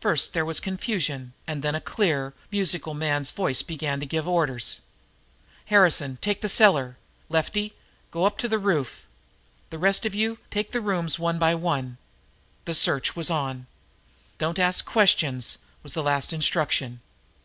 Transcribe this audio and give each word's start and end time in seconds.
First 0.00 0.32
there 0.32 0.44
was 0.44 0.60
confusion, 0.60 1.32
and 1.44 1.60
then 1.60 1.74
a 1.74 1.80
clear, 1.80 2.34
musical 2.52 2.94
man's 2.94 3.32
voice 3.32 3.62
began 3.62 3.98
to 3.98 4.06
give 4.06 4.28
orders: 4.28 4.80
"Harrison, 5.64 6.18
take 6.22 6.40
the 6.40 6.48
cellar. 6.48 6.96
Lefty, 7.28 7.74
go 8.12 8.24
up 8.26 8.38
to 8.38 8.46
the 8.48 8.60
roof. 8.60 9.08
The 9.70 9.78
rest 9.80 10.06
of 10.06 10.14
you 10.14 10.38
take 10.52 10.70
the 10.70 10.80
rooms 10.80 11.18
one 11.18 11.40
by 11.40 11.56
one." 11.56 11.98
The 12.64 12.76
search 12.76 13.16
was 13.16 13.28
on. 13.28 13.66
"Don't 14.38 14.60
ask 14.60 14.84
questions," 14.84 15.58
was 15.82 15.94
the 15.94 16.00
last 16.04 16.32
instruction. 16.32 17.00